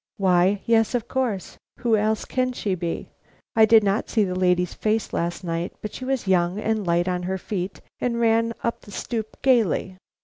"Why, 0.17 0.61
yes, 0.65 0.95
of 0.95 1.07
course. 1.07 1.59
Who 1.81 1.95
else 1.95 2.25
can 2.25 2.53
she 2.53 2.73
be? 2.73 3.11
I 3.55 3.65
did 3.65 3.83
not 3.83 4.09
see 4.09 4.23
the 4.23 4.33
lady's 4.33 4.73
face 4.73 5.13
last 5.13 5.43
night, 5.43 5.73
but 5.79 5.93
she 5.93 6.05
was 6.05 6.27
young 6.27 6.59
and 6.59 6.87
light 6.87 7.07
on 7.07 7.21
her 7.21 7.37
feet, 7.37 7.81
and 7.99 8.19
ran 8.19 8.55
up 8.63 8.81
the 8.81 8.89
stoop 8.91 9.39
gaily." 9.43 9.97